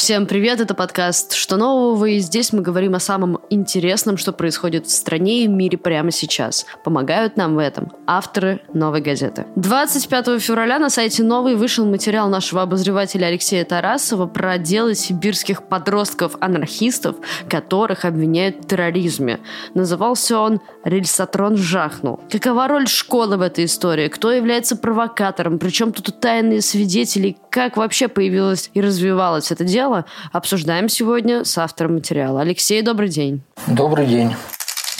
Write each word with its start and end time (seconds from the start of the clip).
Всем 0.00 0.24
привет, 0.26 0.62
это 0.62 0.72
подкаст 0.74 1.34
«Что 1.34 1.58
нового?» 1.58 2.06
и 2.06 2.20
здесь 2.20 2.54
мы 2.54 2.62
говорим 2.62 2.94
о 2.94 3.00
самом 3.00 3.39
интересном, 3.50 4.16
что 4.16 4.32
происходит 4.32 4.86
в 4.86 4.90
стране 4.90 5.44
и 5.44 5.46
мире 5.46 5.76
прямо 5.76 6.10
сейчас. 6.10 6.66
Помогают 6.84 7.36
нам 7.36 7.56
в 7.56 7.58
этом 7.58 7.92
авторы 8.06 8.60
«Новой 8.72 9.02
газеты». 9.02 9.46
25 9.56 10.40
февраля 10.40 10.78
на 10.78 10.88
сайте 10.88 11.22
«Новый» 11.22 11.56
вышел 11.56 11.84
материал 11.84 12.28
нашего 12.28 12.62
обозревателя 12.62 13.26
Алексея 13.26 13.64
Тарасова 13.64 14.26
про 14.26 14.58
дело 14.58 14.94
сибирских 14.94 15.64
подростков-анархистов, 15.64 17.16
которых 17.48 18.04
обвиняют 18.04 18.64
в 18.64 18.66
терроризме. 18.66 19.40
Назывался 19.74 20.38
он 20.38 20.60
«Рельсотрон 20.84 21.56
жахнул». 21.56 22.20
Какова 22.30 22.68
роль 22.68 22.88
школы 22.88 23.36
в 23.36 23.42
этой 23.42 23.66
истории? 23.66 24.08
Кто 24.08 24.30
является 24.30 24.76
провокатором? 24.76 25.58
Причем 25.58 25.92
тут 25.92 26.20
тайные 26.20 26.62
свидетели? 26.62 27.36
Как 27.50 27.76
вообще 27.76 28.08
появилось 28.08 28.70
и 28.74 28.80
развивалось 28.80 29.50
это 29.50 29.64
дело? 29.64 30.04
обсуждаем 30.32 30.88
сегодня 30.88 31.44
с 31.44 31.56
автором 31.58 31.94
материала. 31.94 32.40
Алексей, 32.40 32.82
добрый 32.82 33.08
день. 33.08 33.39
Добрый 33.66 34.06
день. 34.06 34.34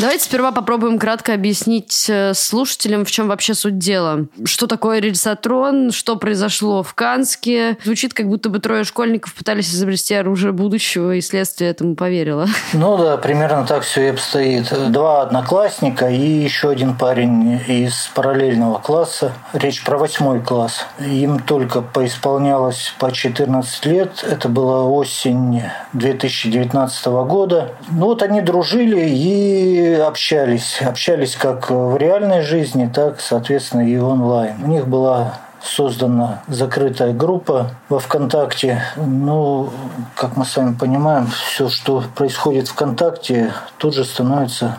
Давайте 0.00 0.24
сперва 0.24 0.50
попробуем 0.50 0.98
кратко 0.98 1.34
объяснить 1.34 2.06
э, 2.08 2.32
слушателям, 2.32 3.04
в 3.04 3.10
чем 3.10 3.28
вообще 3.28 3.52
суть 3.52 3.76
дела. 3.76 4.24
Что 4.46 4.66
такое 4.66 4.98
рельсотрон, 4.98 5.90
что 5.90 6.16
произошло 6.16 6.82
в 6.82 6.94
Канске. 6.94 7.76
Звучит, 7.84 8.14
как 8.14 8.26
будто 8.26 8.48
бы 8.48 8.60
трое 8.60 8.84
школьников 8.84 9.34
пытались 9.34 9.74
изобрести 9.74 10.14
оружие 10.14 10.52
будущего, 10.52 11.14
и 11.14 11.20
следствие 11.20 11.70
этому 11.70 11.96
поверило. 11.96 12.46
Ну 12.72 12.96
да, 12.96 13.18
примерно 13.18 13.66
так 13.66 13.82
все 13.82 14.06
и 14.06 14.08
обстоит. 14.08 14.72
Два 14.90 15.22
одноклассника 15.22 16.08
и 16.08 16.26
еще 16.26 16.70
один 16.70 16.96
парень 16.96 17.60
из 17.66 18.10
параллельного 18.14 18.78
класса. 18.78 19.32
Речь 19.52 19.84
про 19.84 19.98
восьмой 19.98 20.40
класс. 20.40 20.86
Им 20.98 21.40
только 21.40 21.82
поисполнялось 21.82 22.94
по 22.98 23.12
14 23.12 23.86
лет. 23.86 24.24
Это 24.26 24.48
была 24.48 24.84
осень 24.84 25.62
2019 25.92 27.06
года. 27.06 27.72
Ну 27.90 28.06
вот 28.06 28.22
они 28.22 28.40
дружили 28.40 29.06
и 29.06 29.89
общались. 29.94 30.80
Общались 30.82 31.36
как 31.36 31.70
в 31.70 31.96
реальной 31.96 32.42
жизни, 32.42 32.90
так, 32.92 33.20
соответственно, 33.20 33.82
и 33.82 33.96
онлайн. 33.98 34.62
У 34.62 34.66
них 34.66 34.86
была 34.86 35.38
создана 35.62 36.42
закрытая 36.48 37.12
группа 37.12 37.70
во 37.88 37.98
ВКонтакте. 37.98 38.82
Ну, 38.96 39.70
как 40.14 40.36
мы 40.36 40.44
сами 40.44 40.74
понимаем, 40.74 41.28
все, 41.28 41.68
что 41.68 42.02
происходит 42.14 42.68
в 42.68 42.72
ВКонтакте, 42.72 43.52
тут 43.78 43.94
же 43.94 44.04
становится 44.04 44.78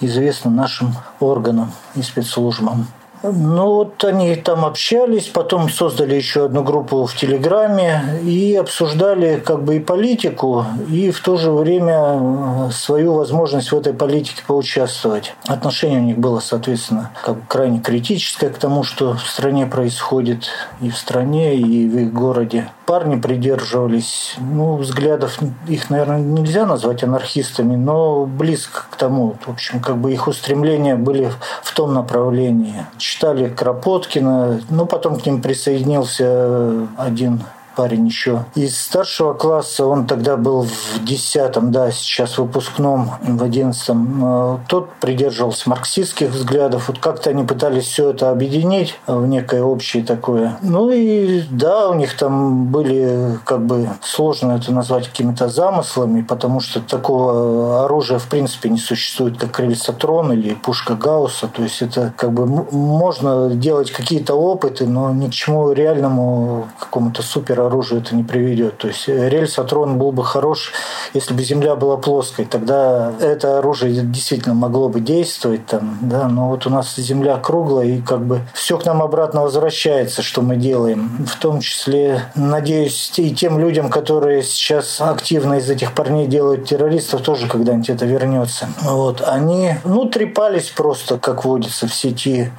известно 0.00 0.50
нашим 0.50 0.94
органам 1.20 1.72
и 1.94 2.02
спецслужбам. 2.02 2.86
Ну 3.26 3.76
вот 3.76 4.04
они 4.04 4.36
там 4.36 4.66
общались, 4.66 5.28
потом 5.28 5.70
создали 5.70 6.14
еще 6.14 6.44
одну 6.44 6.62
группу 6.62 7.06
в 7.06 7.16
Телеграме 7.16 8.20
и 8.22 8.54
обсуждали 8.54 9.42
как 9.42 9.62
бы 9.62 9.76
и 9.76 9.80
политику, 9.80 10.66
и 10.90 11.10
в 11.10 11.22
то 11.22 11.38
же 11.38 11.50
время 11.50 12.70
свою 12.70 13.14
возможность 13.14 13.72
в 13.72 13.78
этой 13.78 13.94
политике 13.94 14.42
поучаствовать. 14.46 15.34
Отношение 15.46 16.00
у 16.00 16.04
них 16.04 16.18
было, 16.18 16.40
соответственно, 16.40 17.12
как 17.24 17.36
бы 17.36 17.42
крайне 17.48 17.80
критическое 17.80 18.50
к 18.50 18.58
тому, 18.58 18.82
что 18.82 19.14
в 19.14 19.26
стране 19.26 19.64
происходит 19.64 20.50
и 20.82 20.90
в 20.90 20.98
стране, 20.98 21.56
и 21.56 21.88
в 21.88 21.96
их 21.96 22.12
городе 22.12 22.68
парни 22.86 23.18
придерживались, 23.18 24.34
ну, 24.38 24.76
взглядов 24.76 25.38
их, 25.66 25.90
наверное, 25.90 26.18
нельзя 26.18 26.66
назвать 26.66 27.02
анархистами, 27.02 27.76
но 27.76 28.26
близко 28.26 28.84
к 28.90 28.96
тому. 28.96 29.36
В 29.46 29.50
общем, 29.50 29.80
как 29.80 29.96
бы 29.96 30.12
их 30.12 30.28
устремления 30.28 30.96
были 30.96 31.30
в 31.62 31.74
том 31.74 31.94
направлении. 31.94 32.84
Читали 33.14 33.48
Кропоткина, 33.48 34.60
ну, 34.70 34.86
потом 34.86 35.20
к 35.20 35.24
ним 35.24 35.40
присоединился 35.40 36.88
один 36.98 37.42
парень 37.74 38.06
еще 38.06 38.44
из 38.54 38.80
старшего 38.80 39.34
класса, 39.34 39.86
он 39.86 40.06
тогда 40.06 40.36
был 40.36 40.62
в 40.62 41.04
десятом, 41.04 41.72
да, 41.72 41.90
сейчас 41.90 42.38
выпускном, 42.38 43.10
в 43.22 43.42
одиннадцатом, 43.42 44.20
э, 44.24 44.58
тот 44.68 44.90
придерживался 45.00 45.68
марксистских 45.70 46.30
взглядов. 46.30 46.88
Вот 46.88 46.98
как-то 46.98 47.30
они 47.30 47.44
пытались 47.44 47.84
все 47.84 48.10
это 48.10 48.30
объединить 48.30 48.98
в 49.06 49.26
некое 49.26 49.62
общее 49.62 50.04
такое. 50.04 50.58
Ну 50.62 50.90
и 50.90 51.42
да, 51.50 51.90
у 51.90 51.94
них 51.94 52.16
там 52.16 52.66
были 52.66 53.38
как 53.44 53.64
бы 53.64 53.88
сложно 54.02 54.52
это 54.52 54.72
назвать 54.72 55.08
какими-то 55.08 55.48
замыслами, 55.48 56.22
потому 56.22 56.60
что 56.60 56.80
такого 56.80 57.84
оружия 57.84 58.18
в 58.18 58.26
принципе 58.28 58.68
не 58.68 58.78
существует, 58.78 59.38
как 59.38 59.58
рельсотрон 59.60 60.32
или 60.32 60.54
пушка 60.54 60.94
Гаусса. 60.94 61.48
То 61.48 61.62
есть 61.62 61.82
это 61.82 62.12
как 62.16 62.32
бы 62.32 62.46
можно 62.46 63.50
делать 63.50 63.90
какие-то 63.90 64.34
опыты, 64.34 64.86
но 64.86 65.10
ни 65.10 65.28
к 65.28 65.32
чему 65.32 65.72
реальному 65.72 66.68
какому-то 66.78 67.22
супер 67.22 67.63
оружию 67.66 68.00
это 68.00 68.14
не 68.14 68.22
приведет. 68.22 68.78
То 68.78 68.88
есть 68.88 69.08
э, 69.08 69.28
рельсотрон 69.28 69.98
был 69.98 70.12
бы 70.12 70.24
хорош, 70.24 70.72
если 71.14 71.34
бы 71.34 71.42
Земля 71.42 71.74
была 71.76 71.96
плоской. 71.96 72.44
Тогда 72.44 73.12
это 73.20 73.58
оружие 73.58 73.92
действительно 74.02 74.54
могло 74.54 74.88
бы 74.88 75.00
действовать. 75.00 75.66
Там, 75.66 75.98
да? 76.02 76.28
Но 76.28 76.48
вот 76.48 76.66
у 76.66 76.70
нас 76.70 76.94
Земля 76.96 77.36
круглая, 77.36 77.86
и 77.86 78.00
как 78.00 78.24
бы 78.24 78.40
все 78.54 78.78
к 78.78 78.84
нам 78.84 79.02
обратно 79.02 79.42
возвращается, 79.42 80.22
что 80.22 80.42
мы 80.42 80.56
делаем. 80.56 81.26
В 81.26 81.38
том 81.38 81.60
числе, 81.60 82.22
надеюсь, 82.34 83.12
и 83.16 83.34
тем 83.34 83.58
людям, 83.58 83.90
которые 83.90 84.42
сейчас 84.42 85.00
активно 85.00 85.54
из 85.54 85.68
этих 85.70 85.94
парней 85.94 86.26
делают 86.26 86.66
террористов, 86.66 87.22
тоже 87.22 87.46
когда-нибудь 87.48 87.90
это 87.90 88.06
вернется. 88.06 88.68
Вот. 88.82 89.22
Они, 89.26 89.74
ну, 89.84 90.06
трепались 90.06 90.70
просто, 90.70 91.18
как 91.18 91.44
водится, 91.44 91.86
в 91.86 91.94
сети. 91.94 92.50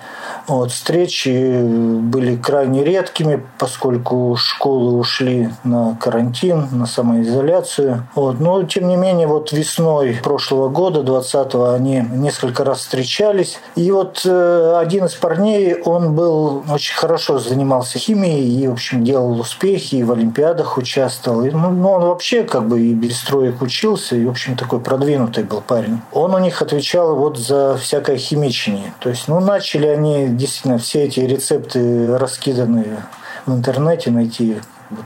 Вот. 0.47 0.71
Встречи 0.71 1.61
были 1.61 2.35
крайне 2.35 2.83
редкими, 2.83 3.43
поскольку 3.57 4.35
школы 4.37 4.94
ушли 4.95 5.49
на 5.63 5.95
карантин, 5.99 6.67
на 6.71 6.85
самоизоляцию. 6.85 8.07
Вот. 8.15 8.39
Но, 8.39 8.63
тем 8.63 8.87
не 8.87 8.95
менее, 8.95 9.27
вот 9.27 9.51
весной 9.51 10.19
прошлого 10.23 10.69
года, 10.69 11.01
20-го, 11.01 11.71
они 11.71 12.03
несколько 12.11 12.63
раз 12.63 12.79
встречались. 12.79 13.59
И 13.75 13.91
вот 13.91 14.21
э, 14.25 14.77
один 14.79 15.05
из 15.05 15.15
парней, 15.15 15.75
он 15.75 16.15
был 16.15 16.63
очень 16.69 16.95
хорошо 16.95 17.39
занимался 17.39 17.99
химией 17.99 18.63
и, 18.63 18.67
в 18.67 18.73
общем, 18.73 19.03
делал 19.03 19.39
успехи, 19.39 19.95
и 19.95 20.03
в 20.03 20.11
Олимпиадах 20.11 20.77
участвовал. 20.77 21.43
И, 21.45 21.51
ну, 21.51 21.71
ну, 21.71 21.91
он 21.91 22.03
вообще 22.03 22.43
как 22.43 22.67
бы 22.67 22.81
и 22.81 22.93
без 22.93 23.19
строек 23.19 23.61
учился, 23.61 24.15
и, 24.15 24.25
в 24.25 24.29
общем, 24.29 24.55
такой 24.55 24.79
продвинутый 24.79 25.43
был 25.43 25.61
парень. 25.61 26.01
Он 26.11 26.33
у 26.33 26.39
них 26.39 26.61
отвечал 26.61 27.15
вот 27.15 27.37
за 27.37 27.77
всякое 27.77 28.17
химичение. 28.17 28.93
То 28.99 29.09
есть, 29.09 29.27
ну, 29.27 29.39
начали 29.39 29.87
они 29.87 30.27
действительно 30.29 30.77
все 30.77 31.03
эти 31.03 31.19
рецепты 31.19 32.17
раскиданные 32.17 33.03
в 33.45 33.53
интернете 33.53 34.11
найти 34.11 34.57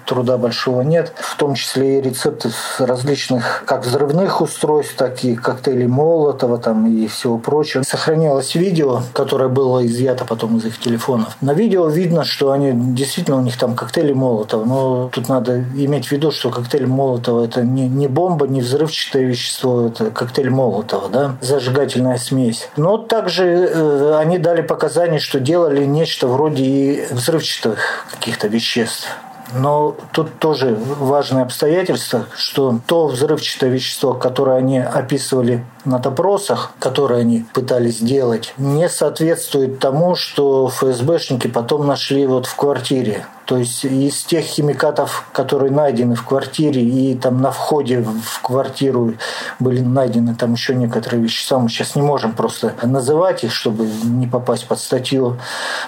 труда 0.06 0.38
большого 0.38 0.82
нет, 0.82 1.14
в 1.18 1.36
том 1.38 1.56
числе 1.56 2.00
и 2.00 2.02
рецепты 2.02 2.50
различных 2.80 3.64
как 3.66 3.86
взрывных 3.86 4.42
устройств, 4.42 4.96
так 4.96 5.24
и 5.24 5.36
коктейлей 5.36 5.88
Молотова 5.88 6.58
там, 6.58 6.88
и 6.88 7.08
всего 7.08 7.38
прочего. 7.38 7.84
Сохранилось 7.84 8.56
видео, 8.56 9.02
которое 9.14 9.50
было 9.50 9.86
изъято 9.86 10.26
потом 10.26 10.58
из 10.58 10.66
их 10.66 10.80
телефонов. 10.80 11.38
На 11.42 11.54
видео 11.54 11.88
видно, 11.88 12.24
что 12.24 12.52
они 12.52 12.72
действительно 12.74 13.38
у 13.38 13.42
них 13.42 13.58
там 13.58 13.76
коктейли 13.76 14.14
Молотова, 14.14 14.66
но 14.66 15.10
тут 15.12 15.30
надо 15.30 15.64
иметь 15.76 16.08
в 16.08 16.12
виду, 16.12 16.32
что 16.32 16.50
коктейль 16.50 16.88
Молотова 16.88 17.46
это 17.46 17.62
не, 17.62 17.88
не 17.88 18.08
бомба, 18.08 18.48
не 18.48 18.62
взрывчатое 18.62 19.24
вещество, 19.24 19.88
это 19.88 20.12
коктейль 20.12 20.50
Молотова, 20.50 21.10
да, 21.10 21.36
зажигательная 21.42 22.18
смесь. 22.18 22.70
Но 22.78 22.98
также 22.98 23.46
э, 23.46 24.18
они 24.20 24.38
дали 24.38 24.62
показания, 24.62 25.20
что 25.20 25.40
делали 25.40 25.86
нечто 25.86 26.28
вроде 26.28 26.64
и 26.64 27.06
взрывчатых 27.12 28.06
каких-то 28.12 28.48
веществ. 28.48 29.08
Но 29.54 29.96
тут 30.12 30.40
тоже 30.40 30.78
важное 30.78 31.44
обстоятельство, 31.44 32.26
что 32.36 32.80
то 32.86 33.08
взрывчатое 33.08 33.70
вещество, 33.70 34.14
которое 34.14 34.58
они 34.58 34.80
описывали 34.80 35.66
на 35.90 36.00
допросах, 36.00 36.72
которые 36.80 37.22
они 37.22 37.46
пытались 37.54 38.00
сделать, 38.00 38.54
не 38.58 38.88
соответствует 38.90 39.80
тому, 39.80 40.16
что 40.16 40.70
ФСБшники 40.70 41.48
потом 41.48 41.88
нашли 41.88 42.26
вот 42.26 42.46
в 42.46 42.56
квартире 42.56 43.26
то 43.50 43.58
есть 43.58 43.84
из 43.84 44.26
тех 44.26 44.46
химикатов, 44.46 45.26
которые 45.32 45.72
найдены 45.72 46.14
в 46.14 46.24
квартире 46.24 46.84
и 46.84 47.16
там 47.16 47.42
на 47.42 47.50
входе 47.50 48.02
в 48.02 48.42
квартиру 48.44 49.16
были 49.58 49.80
найдены 49.80 50.36
там 50.36 50.54
еще 50.54 50.76
некоторые 50.76 51.24
вещества, 51.24 51.58
мы 51.58 51.68
сейчас 51.68 51.96
не 51.96 52.04
можем 52.04 52.34
просто 52.34 52.76
называть 52.84 53.44
их, 53.44 53.52
чтобы 53.52 53.90
не 54.04 54.28
попасть 54.28 54.68
под 54.68 54.78
статью. 54.78 55.38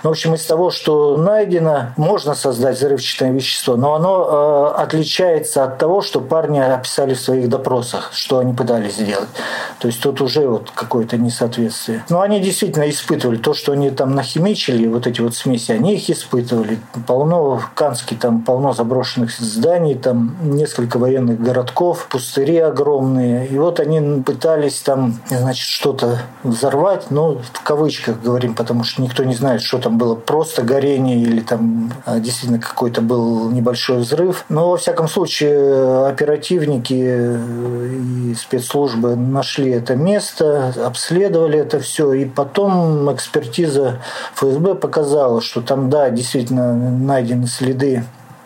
Но, 0.02 0.10
в 0.10 0.14
общем, 0.14 0.34
из 0.34 0.44
того, 0.44 0.72
что 0.72 1.18
найдено, 1.18 1.90
можно 1.98 2.34
создать 2.34 2.78
взрывчатое 2.78 3.32
вещество, 3.32 3.76
но 3.76 3.94
оно 3.94 4.74
э, 4.78 4.82
отличается 4.82 5.64
от 5.64 5.78
того, 5.78 6.02
что 6.02 6.20
парни 6.20 6.58
описали 6.58 7.14
в 7.14 7.20
своих 7.20 7.48
допросах, 7.48 8.10
что 8.12 8.40
они 8.40 8.56
пытались 8.56 8.96
сделать. 8.96 9.30
То 9.78 9.88
есть 9.92 10.02
тут 10.02 10.22
уже 10.22 10.48
вот 10.48 10.72
какое-то 10.74 11.18
несоответствие. 11.18 12.04
Но 12.10 12.22
они 12.22 12.40
действительно 12.40 12.90
испытывали 12.90 13.38
то, 13.38 13.54
что 13.54 13.74
они 13.74 13.90
там 13.92 14.16
нахимичили, 14.16 14.88
вот 14.88 15.06
эти 15.06 15.22
вот 15.22 15.36
смеси, 15.36 15.72
они 15.72 15.96
их 15.96 16.10
испытывали. 16.10 16.80
Полно 17.08 17.58
в 17.58 17.72
Канске 17.76 18.16
там 18.16 18.42
полно 18.42 18.74
заброшенных 18.74 19.32
зданий, 19.32 19.96
там 19.96 20.36
несколько 20.42 20.98
военных 20.98 21.42
городков, 21.42 22.08
пустыри 22.10 22.58
огромные. 22.58 23.48
И 23.48 23.58
вот 23.58 23.80
они 23.80 24.22
пытались 24.22 24.80
там, 24.80 25.20
значит, 25.30 25.68
что-то 25.68 26.22
взорвать, 26.44 27.12
но 27.12 27.40
в 27.54 27.64
кавычках 27.64 28.22
говорим, 28.22 28.56
потому 28.56 28.84
что 28.84 29.02
никто 29.02 29.24
не 29.24 29.36
знает, 29.36 29.62
что 29.62 29.78
там 29.78 29.98
было, 29.98 30.16
просто 30.16 30.64
горение 30.64 31.18
или 31.18 31.42
там 31.42 31.92
а, 32.06 32.20
действительно 32.20 32.60
какой-то 32.60 33.02
был 33.02 33.50
небольшой 33.50 34.00
взрыв. 34.00 34.46
Но, 34.50 34.72
во 34.72 34.78
всяком 34.78 35.08
случае, 35.08 36.08
оперативники 36.08 36.94
и 36.94 38.36
спецслужбы 38.36 39.16
нашли 39.16 39.71
это 39.72 39.96
место, 39.96 40.74
обследовали 40.86 41.60
это 41.60 41.80
все, 41.80 42.14
и 42.14 42.26
потом 42.26 43.14
экспертиза 43.14 44.00
ФСБ 44.36 44.76
показала, 44.76 45.42
что 45.42 45.62
там, 45.62 45.90
да, 45.90 46.10
действительно 46.10 46.74
найдены 46.74 47.48
следы 47.48 48.04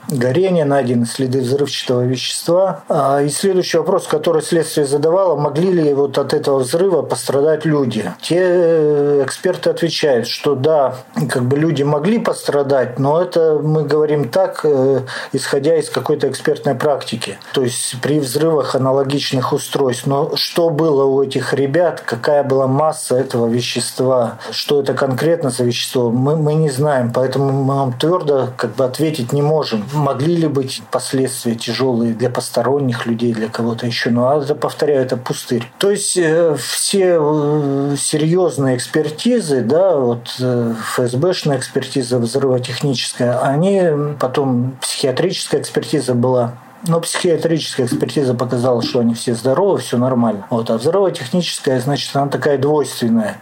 горения, 0.10 0.66
найдены 0.66 1.06
следы 1.06 1.42
взрывчатого 1.42 2.02
вещества. 2.02 2.84
А, 2.90 3.22
и 3.22 3.30
следующий 3.30 3.78
вопрос, 3.78 4.08
который 4.08 4.42
следствие 4.42 4.86
задавало, 4.86 5.36
могли 5.36 5.72
ли 5.72 5.94
вот 5.94 6.18
от 6.18 6.34
этого 6.34 6.60
взрыва 6.60 7.02
пострадать 7.02 7.66
люди? 7.66 8.12
Те 8.22 8.40
э, 8.40 9.24
эксперты 9.26 9.70
отвечают, 9.70 10.28
что 10.28 10.56
да, 10.56 10.96
как 11.30 11.44
бы 11.44 11.58
люди 11.58 11.84
могли 11.84 12.20
пострадать, 12.20 13.00
но 13.00 13.22
это 13.22 13.60
мы 13.62 13.84
говорим 13.84 14.30
так, 14.30 14.62
э, 14.64 15.02
исходя 15.34 15.76
из 15.76 15.90
какой-то 15.90 16.30
экспертной 16.30 16.76
практики. 16.76 17.38
То 17.54 17.64
есть 17.64 17.96
при 18.02 18.20
взрывах 18.20 18.76
аналогичных 18.76 19.54
устройств. 19.54 20.08
Но 20.08 20.36
что 20.36 20.70
было 20.70 21.06
у 21.06 21.24
этих 21.24 21.54
ребят, 21.54 22.02
какая 22.06 22.44
была 22.44 22.68
масса 22.68 23.16
этого 23.16 23.48
вещества, 23.48 24.38
что 24.52 24.82
это 24.82 24.94
конкретно 24.94 25.50
за 25.50 25.64
вещество, 25.64 26.12
мы, 26.12 26.36
мы 26.36 26.54
не 26.54 26.70
знаем. 26.70 27.12
Поэтому 27.14 27.52
мы 27.52 27.76
вам 27.76 27.94
твердо 27.94 28.50
как 28.58 28.76
бы 28.76 28.86
ответить 28.86 29.34
не 29.34 29.42
можем 29.42 29.86
могли 29.96 30.36
ли 30.36 30.48
быть 30.48 30.82
последствия 30.92 31.56
тяжелые 31.56 32.14
для 32.14 32.30
посторонних 32.30 33.06
людей, 33.06 33.34
для 33.34 33.48
кого-то 33.48 33.86
еще. 33.86 34.10
Но, 34.10 34.30
а, 34.30 34.56
повторяю, 34.56 35.02
это 35.02 35.18
пустырь. 35.18 35.70
То 35.78 35.92
есть 35.92 36.18
э, 36.18 36.56
все 36.60 37.18
э, 37.20 37.96
серьезные 37.98 38.76
экспертизы, 38.76 39.62
да, 39.62 39.96
вот 39.96 40.36
э, 40.40 40.74
ФСБшная 40.96 41.58
экспертиза 41.58 42.20
взрывотехническая, 42.20 43.40
они 43.40 43.82
потом 44.20 44.78
психиатрическая 44.82 45.62
экспертиза 45.62 46.14
была, 46.14 46.54
но 46.88 47.00
психиатрическая 47.00 47.86
экспертиза 47.86 48.34
показала, 48.34 48.82
что 48.82 49.00
они 49.00 49.14
все 49.14 49.34
здоровы, 49.34 49.80
все 49.80 49.98
нормально. 49.98 50.46
Вот. 50.50 50.70
А 50.70 50.78
взрывотехническая, 50.78 51.80
значит, 51.80 52.16
она 52.16 52.28
такая 52.28 52.58
двойственная, 52.58 53.38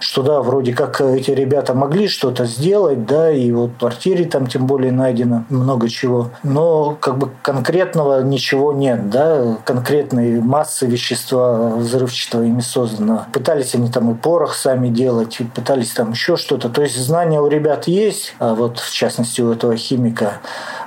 что 0.00 0.22
да, 0.22 0.40
вроде 0.40 0.74
как 0.74 1.00
эти 1.00 1.30
ребята 1.30 1.74
могли 1.74 2.08
что-то 2.08 2.44
сделать, 2.44 3.06
да, 3.06 3.30
и 3.30 3.50
вот 3.52 3.70
в 3.70 3.78
квартире 3.78 4.24
там 4.24 4.46
тем 4.46 4.66
более 4.66 4.92
найдено 4.92 5.44
много 5.48 5.88
чего. 5.88 6.30
Но 6.42 6.96
как 7.00 7.18
бы 7.18 7.30
конкретного 7.42 8.22
ничего 8.22 8.72
нет, 8.72 9.10
да, 9.10 9.58
конкретной 9.64 10.40
массы 10.40 10.86
вещества 10.86 11.76
взрывчатого 11.76 12.42
ими 12.42 12.60
создано. 12.60 13.26
Пытались 13.32 13.74
они 13.74 13.90
там 13.90 14.10
и 14.10 14.14
порох 14.14 14.54
сами 14.54 14.88
делать, 14.88 15.40
и 15.40 15.44
пытались 15.44 15.92
там 15.92 16.12
еще 16.12 16.36
что-то. 16.36 16.68
То 16.68 16.82
есть 16.82 16.96
знания 16.96 17.40
у 17.40 17.48
ребят 17.48 17.86
есть, 17.86 18.34
а 18.38 18.54
вот 18.54 18.78
в 18.78 18.92
частности 18.92 19.40
у 19.40 19.52
этого 19.52 19.76
химика. 19.76 20.34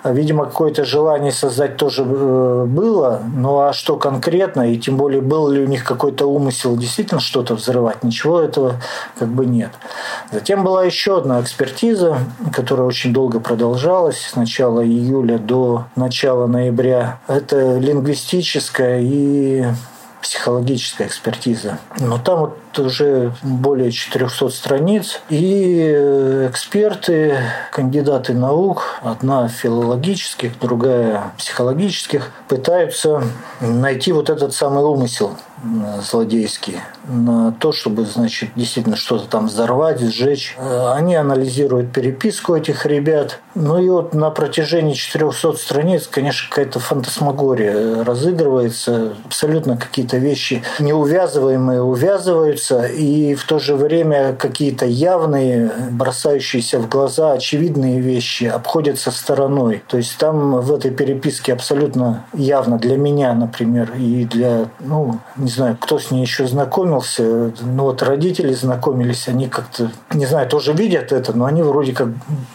Видимо, 0.03 0.45
какое-то 0.45 0.83
желание 0.83 1.31
создать 1.31 1.77
тоже 1.77 2.03
э, 2.03 2.65
было, 2.67 3.21
ну 3.35 3.59
а 3.59 3.73
что 3.73 3.97
конкретно, 3.97 4.71
и 4.71 4.77
тем 4.77 4.97
более 4.97 5.21
был 5.21 5.49
ли 5.49 5.61
у 5.61 5.67
них 5.67 5.83
какой-то 5.83 6.25
умысел 6.25 6.75
действительно 6.75 7.19
что-то 7.19 7.53
взрывать, 7.53 8.03
ничего 8.03 8.41
этого 8.41 8.75
как 9.19 9.27
бы 9.27 9.45
нет. 9.45 9.69
Затем 10.31 10.63
была 10.63 10.83
еще 10.83 11.17
одна 11.17 11.39
экспертиза, 11.39 12.17
которая 12.51 12.87
очень 12.87 13.13
долго 13.13 13.39
продолжалась, 13.39 14.21
с 14.21 14.35
начала 14.35 14.83
июля 14.83 15.37
до 15.37 15.85
начала 15.95 16.47
ноября. 16.47 17.19
Это 17.27 17.77
лингвистическая 17.77 19.01
и 19.01 19.65
психологическая 20.31 21.07
экспертиза. 21.07 21.77
Но 21.99 22.17
там 22.17 22.39
вот 22.39 22.79
уже 22.79 23.33
более 23.43 23.91
400 23.91 24.47
страниц. 24.47 25.19
И 25.29 25.91
эксперты, 26.49 27.37
кандидаты 27.69 28.33
наук, 28.33 29.01
одна 29.03 29.49
филологических, 29.49 30.57
другая 30.57 31.33
психологических, 31.37 32.31
пытаются 32.47 33.21
найти 33.59 34.13
вот 34.13 34.29
этот 34.29 34.53
самый 34.53 34.85
умысел 34.85 35.35
злодейский 36.01 36.79
на 37.03 37.51
то, 37.51 37.73
чтобы, 37.73 38.05
значит, 38.05 38.51
действительно 38.55 38.95
что-то 38.95 39.27
там 39.27 39.47
взорвать, 39.47 39.99
сжечь. 39.99 40.55
Они 40.93 41.13
анализируют 41.13 41.91
переписку 41.91 42.55
этих 42.55 42.85
ребят. 42.85 43.39
Ну 43.55 43.79
и 43.79 43.89
вот 43.89 44.13
на 44.13 44.29
протяжении 44.29 44.93
400 44.93 45.53
страниц, 45.53 46.07
конечно, 46.07 46.49
какая-то 46.49 46.79
фантасмагория 46.79 48.03
разыгрывается. 48.03 49.13
Абсолютно 49.25 49.77
какие-то 49.77 50.17
вещи 50.17 50.63
неувязываемые 50.79 51.81
увязываются, 51.81 52.85
и 52.85 53.35
в 53.35 53.45
то 53.45 53.59
же 53.59 53.75
время 53.75 54.33
какие-то 54.33 54.85
явные, 54.85 55.71
бросающиеся 55.91 56.79
в 56.79 56.87
глаза, 56.87 57.33
очевидные 57.33 57.99
вещи 57.99 58.45
обходятся 58.45 59.11
стороной. 59.11 59.83
То 59.87 59.97
есть 59.97 60.17
там 60.17 60.61
в 60.61 60.73
этой 60.73 60.91
переписке 60.91 61.53
абсолютно 61.53 62.25
явно 62.33 62.77
для 62.77 62.97
меня, 62.97 63.33
например, 63.33 63.93
и 63.97 64.25
для, 64.25 64.69
ну, 64.79 65.19
не 65.35 65.49
знаю, 65.49 65.77
кто 65.79 65.99
с 65.99 66.11
ней 66.11 66.21
еще 66.21 66.47
знакомился, 66.47 67.51
ну 67.61 67.83
вот 67.83 68.01
родители 68.01 68.53
знакомились, 68.53 69.27
они 69.27 69.47
как-то, 69.47 69.91
не 70.13 70.25
знаю, 70.25 70.47
тоже 70.47 70.73
видят 70.73 71.11
это, 71.11 71.35
но 71.35 71.45
они 71.45 71.63
вроде 71.63 71.93
как, 71.93 72.07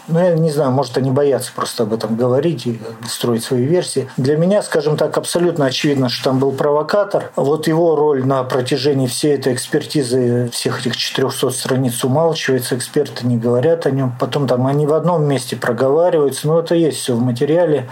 ну 0.08 0.18
я 0.18 0.34
не 0.34 0.50
знаю, 0.50 0.70
может 0.70 0.85
они 0.96 1.10
боятся 1.10 1.52
просто 1.54 1.84
об 1.84 1.92
этом 1.92 2.16
говорить 2.16 2.66
и 2.66 2.80
строить 3.08 3.44
свои 3.44 3.64
версии. 3.64 4.08
Для 4.16 4.36
меня, 4.36 4.62
скажем 4.62 4.96
так, 4.96 5.16
абсолютно 5.16 5.66
очевидно, 5.66 6.08
что 6.08 6.30
там 6.30 6.38
был 6.38 6.52
провокатор. 6.52 7.30
Вот 7.36 7.66
его 7.66 7.96
роль 7.96 8.24
на 8.24 8.42
протяжении 8.44 9.06
всей 9.06 9.34
этой 9.34 9.54
экспертизы, 9.54 10.48
всех 10.52 10.80
этих 10.80 10.96
400 10.96 11.50
страниц 11.50 12.04
умалчивается, 12.04 12.76
эксперты 12.76 13.26
не 13.26 13.36
говорят 13.36 13.86
о 13.86 13.90
нем. 13.90 14.14
Потом 14.18 14.46
там 14.46 14.66
они 14.66 14.86
в 14.86 14.94
одном 14.94 15.24
месте 15.24 15.56
проговариваются, 15.56 16.46
но 16.48 16.60
это 16.60 16.74
есть 16.74 16.98
все 16.98 17.14
в 17.14 17.20
материале. 17.20 17.88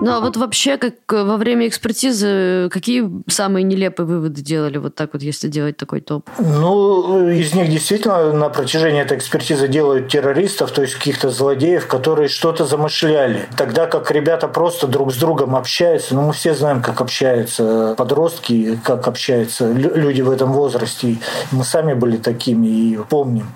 Ну 0.00 0.12
а 0.12 0.20
вот 0.20 0.36
вообще, 0.36 0.76
как 0.76 0.94
э, 1.12 1.22
во 1.24 1.36
время 1.36 1.68
экспертизы, 1.68 2.68
какие 2.70 3.10
самые 3.28 3.62
нелепые 3.64 4.06
выводы 4.06 4.42
делали, 4.42 4.78
вот 4.78 4.94
так 4.94 5.10
вот, 5.12 5.22
если 5.22 5.48
делать 5.48 5.76
такой 5.76 6.00
топ? 6.00 6.28
Ну, 6.38 7.28
из 7.28 7.54
них 7.54 7.70
действительно 7.70 8.32
на 8.32 8.48
протяжении 8.48 9.00
этой 9.00 9.18
экспертизы 9.18 9.68
делают 9.68 10.08
террористов, 10.08 10.70
то 10.70 10.82
есть 10.82 10.94
каких-то 10.94 11.30
злодеев, 11.30 11.86
которые 11.86 12.28
что-то 12.28 12.64
замышляли. 12.64 13.46
Тогда 13.56 13.86
как 13.86 14.10
ребята 14.10 14.48
просто 14.48 14.86
друг 14.86 15.12
с 15.12 15.16
другом 15.16 15.56
общаются, 15.56 16.14
ну 16.14 16.22
мы 16.22 16.32
все 16.32 16.54
знаем, 16.54 16.82
как 16.82 17.00
общаются 17.00 17.94
подростки, 17.96 18.78
как 18.82 19.08
общаются 19.08 19.72
люди 19.72 20.22
в 20.22 20.30
этом 20.30 20.52
возрасте. 20.52 21.16
Мы 21.50 21.64
сами 21.64 21.94
были 21.94 22.16
такими 22.16 22.66
и 22.66 22.98
помним 23.08 23.46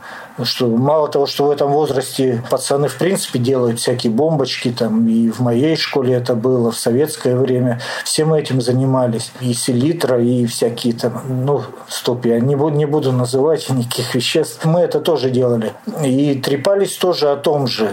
что 0.45 0.67
мало 0.69 1.09
того, 1.09 1.27
что 1.27 1.47
в 1.47 1.51
этом 1.51 1.73
возрасте 1.73 2.43
пацаны 2.51 2.89
в 2.89 2.97
принципе 2.97 3.39
делают 3.39 3.81
всякие 3.81 4.13
бомбочки, 4.13 4.71
там 4.71 5.07
и 5.09 5.31
в 5.31 5.41
моей 5.41 5.77
школе 5.77 6.15
это 6.15 6.35
было, 6.35 6.71
в 6.71 6.79
советское 6.79 7.37
время, 7.37 7.81
все 8.05 8.25
мы 8.25 8.41
этим 8.41 8.61
занимались. 8.61 9.33
И 9.41 9.53
селитра, 9.55 10.23
и 10.23 10.47
всякие 10.47 10.95
там, 10.95 11.23
ну, 11.29 11.63
стоп, 11.89 12.27
я 12.27 12.41
не 12.41 12.57
буду, 12.57 12.77
не 12.77 12.87
буду 12.87 13.13
называть 13.13 13.69
никаких 13.71 14.15
веществ. 14.15 14.65
Мы 14.65 14.81
это 14.81 15.01
тоже 15.01 15.31
делали. 15.31 15.73
И 16.05 16.35
трепались 16.35 16.97
тоже 16.97 17.31
о 17.31 17.37
том 17.37 17.67
же. 17.67 17.91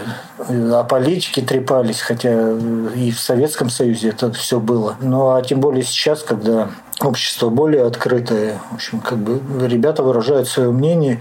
О 0.48 0.84
политике 0.84 1.42
трепались, 1.42 2.00
хотя 2.00 2.52
и 2.94 3.10
в 3.10 3.20
Советском 3.20 3.70
Союзе 3.70 4.10
это 4.10 4.32
все 4.32 4.60
было. 4.60 4.96
Ну, 5.00 5.34
а 5.34 5.42
тем 5.42 5.60
более 5.60 5.84
сейчас, 5.84 6.22
когда 6.22 6.70
общество 7.00 7.48
более 7.48 7.84
открытое. 7.84 8.60
В 8.70 8.74
общем, 8.74 9.00
как 9.00 9.18
бы 9.18 9.40
ребята 9.66 10.02
выражают 10.02 10.48
свое 10.48 10.70
мнение. 10.70 11.20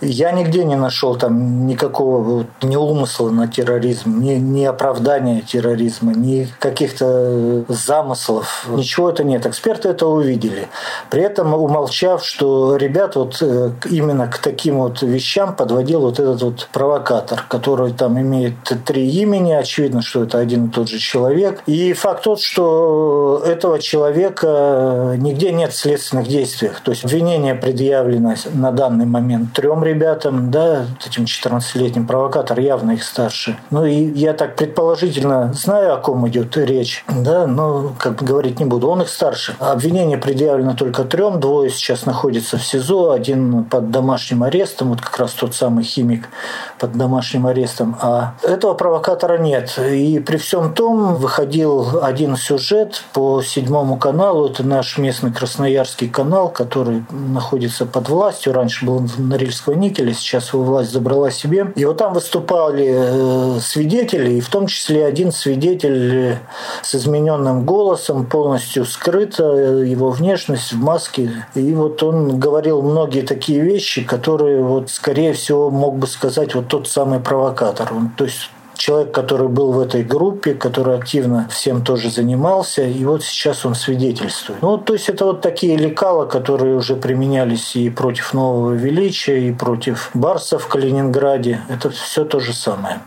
Я 0.00 0.32
нигде 0.32 0.64
не 0.64 0.76
нашел 0.76 1.16
там 1.16 1.66
никакого 1.66 2.22
вот, 2.22 2.46
ни 2.62 2.76
умысла 2.76 3.30
на 3.30 3.46
терроризм, 3.46 4.20
ни, 4.20 4.34
ни 4.34 4.64
оправдания 4.64 5.42
терроризма, 5.42 6.14
ни 6.14 6.48
каких-то 6.58 7.64
замыслов. 7.68 8.66
Ничего 8.68 9.10
это 9.10 9.24
нет. 9.24 9.46
Эксперты 9.46 9.90
это 9.90 10.06
увидели. 10.06 10.68
При 11.10 11.22
этом 11.22 11.52
умолчав, 11.54 12.24
что 12.24 12.76
ребят 12.76 13.16
вот 13.16 13.38
э, 13.42 13.72
именно 13.90 14.28
к 14.28 14.38
таким 14.38 14.78
вот 14.78 15.02
вещам 15.02 15.54
подводил 15.54 16.00
вот 16.00 16.18
этот 16.18 16.42
вот 16.42 16.68
провокатор, 16.72 17.44
который 17.48 17.92
там 17.92 18.18
имеет 18.20 18.54
три 18.84 19.10
имени. 19.10 19.52
Очевидно, 19.52 20.02
что 20.02 20.22
это 20.22 20.38
один 20.38 20.66
и 20.66 20.70
тот 20.70 20.88
же 20.88 20.98
человек. 20.98 21.62
И 21.66 21.92
факт 21.92 22.24
тот, 22.24 22.40
что 22.40 23.42
этого 23.44 23.78
человека 23.78 25.17
нигде 25.22 25.52
нет 25.52 25.74
следственных 25.74 26.28
действий. 26.28 26.70
То 26.84 26.90
есть 26.90 27.04
обвинение 27.04 27.54
предъявлено 27.54 28.34
на 28.52 28.72
данный 28.72 29.06
момент 29.06 29.52
трем 29.52 29.84
ребятам, 29.84 30.50
да, 30.50 30.86
этим 31.06 31.24
14-летним 31.24 32.06
провокатор 32.06 32.58
явно 32.58 32.92
их 32.92 33.02
старше. 33.02 33.58
Ну 33.70 33.84
и 33.84 33.94
я 33.94 34.32
так 34.32 34.56
предположительно 34.56 35.52
знаю, 35.52 35.94
о 35.94 35.96
ком 35.98 36.26
идет 36.28 36.56
речь, 36.56 37.04
да, 37.08 37.46
но 37.46 37.92
как 37.98 38.16
бы 38.16 38.26
говорить 38.26 38.60
не 38.60 38.64
буду. 38.64 38.88
Он 38.88 39.02
их 39.02 39.08
старше. 39.08 39.54
Обвинение 39.58 40.18
предъявлено 40.18 40.74
только 40.74 41.04
трем, 41.04 41.40
двое 41.40 41.70
сейчас 41.70 42.06
находятся 42.06 42.58
в 42.58 42.64
СИЗО, 42.64 43.12
один 43.12 43.64
под 43.64 43.90
домашним 43.90 44.42
арестом, 44.42 44.90
вот 44.90 45.00
как 45.00 45.18
раз 45.18 45.32
тот 45.32 45.54
самый 45.54 45.84
химик 45.84 46.28
под 46.78 46.92
домашним 46.92 47.46
арестом, 47.46 47.96
а 48.00 48.34
этого 48.42 48.74
провокатора 48.74 49.38
нет. 49.38 49.78
И 49.78 50.18
при 50.20 50.36
всем 50.36 50.74
том 50.74 51.14
выходил 51.16 52.00
один 52.02 52.36
сюжет 52.36 53.02
по 53.12 53.42
седьмому 53.42 53.96
каналу, 53.96 54.48
это 54.48 54.62
наш 54.62 54.98
местный 55.08 55.32
красноярский 55.32 56.06
канал, 56.06 56.50
который 56.50 57.02
находится 57.10 57.86
под 57.86 58.10
властью, 58.10 58.52
раньше 58.52 58.84
был 58.84 59.02
Норильского 59.16 59.72
никеля, 59.72 60.12
сейчас 60.12 60.52
его 60.52 60.62
власть 60.64 60.92
забрала 60.92 61.30
себе. 61.30 61.72
И 61.76 61.84
вот 61.86 61.96
там 61.96 62.12
выступали 62.12 62.88
э, 62.90 63.60
свидетели, 63.60 64.34
и 64.34 64.40
в 64.40 64.50
том 64.50 64.66
числе 64.66 65.06
один 65.06 65.32
свидетель 65.32 66.36
с 66.82 66.94
измененным 66.94 67.64
голосом, 67.64 68.26
полностью 68.26 68.84
скрыта 68.84 69.44
его 69.44 70.10
внешность 70.10 70.74
в 70.74 70.78
маске. 70.78 71.30
И 71.54 71.72
вот 71.72 72.02
он 72.02 72.38
говорил 72.38 72.82
многие 72.82 73.22
такие 73.22 73.60
вещи, 73.60 74.04
которые 74.04 74.62
вот 74.62 74.90
скорее 74.90 75.32
всего 75.32 75.70
мог 75.70 75.96
бы 75.96 76.06
сказать 76.06 76.54
вот 76.54 76.68
тот 76.68 76.86
самый 76.86 77.18
провокатор. 77.18 77.94
Он, 77.94 78.10
то 78.10 78.24
есть 78.24 78.50
человек, 78.78 79.12
который 79.12 79.48
был 79.48 79.72
в 79.72 79.80
этой 79.80 80.02
группе, 80.02 80.54
который 80.54 80.96
активно 80.96 81.48
всем 81.50 81.84
тоже 81.84 82.10
занимался, 82.10 82.82
и 82.82 83.04
вот 83.04 83.22
сейчас 83.22 83.66
он 83.66 83.74
свидетельствует. 83.74 84.62
Ну, 84.62 84.78
то 84.78 84.94
есть 84.94 85.08
это 85.08 85.26
вот 85.26 85.40
такие 85.40 85.76
лекала, 85.76 86.24
которые 86.24 86.76
уже 86.76 86.96
применялись 86.96 87.76
и 87.76 87.90
против 87.90 88.32
Нового 88.32 88.72
Величия, 88.72 89.48
и 89.48 89.52
против 89.52 90.10
Барса 90.14 90.58
в 90.58 90.68
Калининграде. 90.68 91.60
Это 91.68 91.90
все 91.90 92.24
то 92.24 92.40
же 92.40 92.52
самое. 92.52 93.00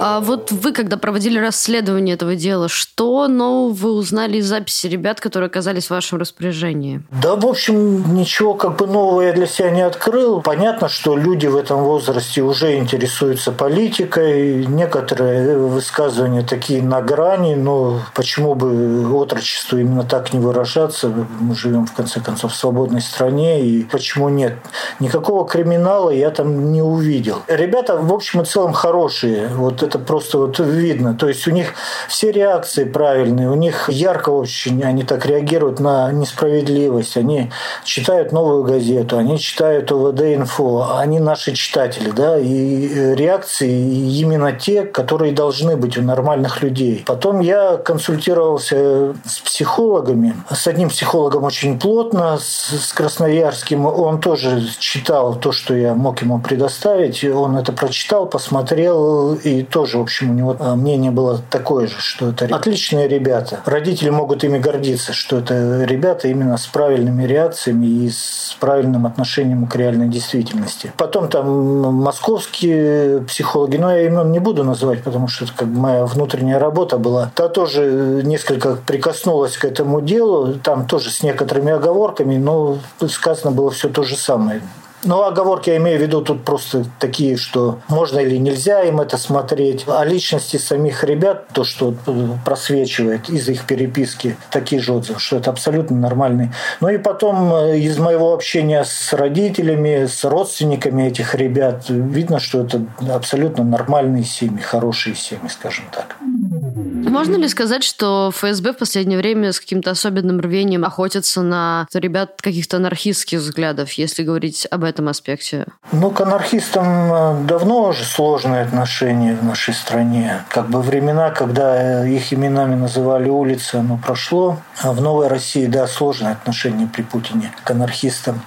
А 0.00 0.20
вот 0.20 0.50
вы, 0.50 0.72
когда 0.72 0.96
проводили 0.96 1.38
расследование 1.38 2.14
этого 2.14 2.36
дела, 2.36 2.68
что 2.68 3.28
нового 3.28 3.72
вы 3.72 3.92
узнали 3.92 4.38
из 4.38 4.46
записи 4.46 4.86
ребят, 4.86 5.20
которые 5.20 5.48
оказались 5.48 5.86
в 5.86 5.90
вашем 5.90 6.18
распоряжении? 6.18 7.02
Да, 7.10 7.36
в 7.36 7.46
общем, 7.46 8.14
ничего 8.14 8.54
как 8.54 8.76
бы 8.76 8.86
нового 8.86 9.22
я 9.22 9.32
для 9.32 9.46
себя 9.46 9.70
не 9.70 9.82
открыл. 9.82 10.40
Понятно, 10.42 10.88
что 10.88 11.16
люди 11.16 11.46
в 11.46 11.56
этом 11.56 11.82
возрасте 11.84 12.42
уже 12.42 12.76
интересуются 12.76 13.52
политикой. 13.52 14.66
Некоторые 14.66 15.56
высказывания 15.56 16.42
такие 16.42 16.82
на 16.82 17.00
грани, 17.00 17.54
но 17.54 18.00
почему 18.14 18.54
бы 18.54 19.10
отрочеству 19.14 19.78
именно 19.78 20.02
так 20.02 20.32
не 20.32 20.40
выражаться? 20.40 21.12
Мы 21.40 21.54
живем, 21.54 21.86
в 21.86 21.92
конце 21.92 22.20
концов, 22.20 22.52
в 22.52 22.56
свободной 22.56 23.00
стране, 23.00 23.64
и 23.64 23.84
почему 23.84 24.28
нет? 24.28 24.54
Никакого 25.00 25.46
криминала 25.46 26.10
я 26.10 26.30
там 26.30 26.72
не 26.72 26.82
увидел. 26.82 27.42
Ребята, 27.48 27.96
в 27.96 28.12
общем 28.12 28.42
и 28.42 28.44
целом, 28.44 28.72
хорошие 28.72 29.48
вот 29.56 29.82
это 29.82 29.98
просто 29.98 30.38
вот 30.38 30.58
видно. 30.58 31.14
То 31.14 31.28
есть 31.28 31.46
у 31.46 31.50
них 31.50 31.74
все 32.08 32.30
реакции 32.30 32.84
правильные, 32.84 33.50
у 33.50 33.54
них 33.54 33.88
ярко 33.88 34.30
очень 34.30 34.82
они 34.82 35.02
так 35.02 35.26
реагируют 35.26 35.80
на 35.80 36.10
несправедливость. 36.12 37.16
Они 37.16 37.50
читают 37.84 38.32
новую 38.32 38.64
газету, 38.64 39.18
они 39.18 39.38
читают 39.38 39.90
ОВД-инфо, 39.90 40.96
они 40.98 41.20
наши 41.20 41.52
читатели, 41.52 42.10
да, 42.10 42.38
и 42.38 43.14
реакции 43.14 43.70
именно 43.70 44.52
те, 44.52 44.84
которые 44.84 45.32
должны 45.32 45.76
быть 45.76 45.96
у 45.98 46.02
нормальных 46.02 46.62
людей. 46.62 47.02
Потом 47.06 47.40
я 47.40 47.76
консультировался 47.76 49.14
с 49.24 49.40
психологами, 49.40 50.34
с 50.50 50.66
одним 50.66 50.88
психологом 50.88 51.44
очень 51.44 51.78
плотно, 51.78 52.38
с 52.38 52.92
Красноярским. 52.92 53.86
Он 53.86 54.20
тоже 54.20 54.62
читал 54.78 55.34
то, 55.34 55.52
что 55.52 55.74
я 55.74 55.94
мог 55.94 56.22
ему 56.22 56.40
предоставить. 56.40 57.24
Он 57.24 57.56
это 57.56 57.72
прочитал, 57.72 58.26
посмотрел 58.26 59.34
и 59.44 59.62
тоже, 59.62 59.98
в 59.98 60.00
общем, 60.00 60.30
у 60.30 60.34
него 60.34 60.56
а, 60.58 60.74
мнение 60.74 61.10
было 61.10 61.40
такое 61.50 61.86
же, 61.86 61.96
что 61.98 62.30
это 62.30 62.46
отличные 62.46 63.06
ребята. 63.08 63.60
Родители 63.66 64.10
могут 64.10 64.42
ими 64.42 64.58
гордиться, 64.58 65.12
что 65.12 65.38
это 65.38 65.84
ребята 65.84 66.28
именно 66.28 66.56
с 66.56 66.66
правильными 66.66 67.24
реакциями 67.24 67.86
и 67.86 68.10
с 68.10 68.56
правильным 68.58 69.06
отношением 69.06 69.66
к 69.66 69.76
реальной 69.76 70.08
действительности. 70.08 70.92
Потом 70.96 71.28
там 71.28 71.92
московские 71.92 73.20
психологи, 73.22 73.76
но 73.76 73.92
я 73.92 74.06
имен 74.06 74.32
не 74.32 74.38
буду 74.38 74.64
называть, 74.64 75.02
потому 75.02 75.28
что 75.28 75.44
это 75.44 75.54
как 75.54 75.68
бы 75.68 75.78
моя 75.78 76.06
внутренняя 76.06 76.58
работа 76.58 76.96
была. 76.96 77.30
Та 77.34 77.48
тоже 77.48 78.22
несколько 78.24 78.76
прикоснулась 78.76 79.56
к 79.56 79.64
этому 79.64 80.00
делу, 80.00 80.54
там 80.54 80.86
тоже 80.86 81.10
с 81.10 81.22
некоторыми 81.22 81.72
оговорками, 81.72 82.36
но 82.36 82.78
сказано 83.08 83.50
было 83.50 83.70
все 83.70 83.88
то 83.88 84.02
же 84.04 84.16
самое. 84.16 84.62
Ну, 85.04 85.22
оговорки 85.22 85.70
я 85.70 85.76
имею 85.76 85.98
в 85.98 86.02
виду 86.02 86.22
тут 86.22 86.44
просто 86.44 86.84
такие, 86.98 87.36
что 87.36 87.80
можно 87.88 88.18
или 88.18 88.36
нельзя 88.36 88.82
им 88.82 89.00
это 89.00 89.16
смотреть. 89.18 89.84
О 89.86 90.04
личности 90.04 90.56
самих 90.56 91.04
ребят, 91.04 91.48
то, 91.52 91.64
что 91.64 91.94
э, 92.06 92.28
просвечивает 92.44 93.28
из 93.28 93.48
их 93.48 93.66
переписки, 93.66 94.36
такие 94.50 94.80
же 94.80 94.92
отзывы, 94.92 95.18
что 95.18 95.36
это 95.36 95.50
абсолютно 95.50 95.96
нормальный. 95.96 96.50
Ну 96.80 96.88
и 96.88 96.98
потом 96.98 97.54
э, 97.54 97.78
из 97.78 97.98
моего 97.98 98.32
общения 98.32 98.84
с 98.84 99.12
родителями, 99.12 100.06
с 100.06 100.24
родственниками 100.24 101.04
этих 101.04 101.34
ребят, 101.34 101.84
видно, 101.88 102.40
что 102.40 102.62
это 102.62 102.82
абсолютно 103.12 103.64
нормальные 103.64 104.24
семьи, 104.24 104.60
хорошие 104.60 105.14
семьи, 105.14 105.48
скажем 105.48 105.84
так. 105.92 106.16
Можно 106.20 107.36
ли 107.36 107.48
сказать, 107.48 107.84
что 107.84 108.30
ФСБ 108.34 108.72
в 108.72 108.78
последнее 108.78 109.18
время 109.18 109.52
с 109.52 109.60
каким-то 109.60 109.90
особенным 109.90 110.40
рвением 110.40 110.84
охотится 110.84 111.42
на 111.42 111.86
ребят 111.92 112.40
каких-то 112.40 112.78
анархистских 112.78 113.38
взглядов, 113.38 113.92
если 113.92 114.22
говорить 114.22 114.66
об 114.70 114.84
этом 114.84 114.93
аспекте? 115.08 115.66
Ну, 115.92 116.10
к 116.10 116.20
анархистам 116.20 117.12
э, 117.12 117.44
давно 117.44 117.88
уже 117.88 118.04
сложные 118.04 118.62
отношения 118.62 119.34
в 119.34 119.44
нашей 119.44 119.74
стране. 119.74 120.44
Как 120.48 120.68
бы 120.68 120.80
времена, 120.80 121.30
когда 121.30 122.06
их 122.06 122.32
именами 122.32 122.74
называли 122.74 123.28
улицы, 123.28 123.76
оно 123.76 123.98
прошло. 123.98 124.58
А 124.82 124.92
в 124.92 125.00
Новой 125.00 125.28
России, 125.28 125.66
да, 125.66 125.86
сложные 125.86 126.32
отношения 126.32 126.86
при 126.86 127.02
Путине 127.02 127.52
к 127.64 127.70
анархистам. 127.70 128.40